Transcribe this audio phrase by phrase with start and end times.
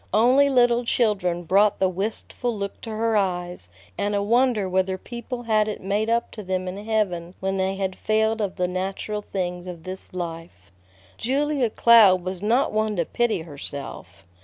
[0.15, 3.69] Only little children brought the wistful look to her eyes,
[3.99, 7.75] and a wonder whether people had it made up to them in heaven when they
[7.75, 10.71] had failed of the natural things of this life.
[11.17, 14.25] Julia Cloud was not one to pity herself.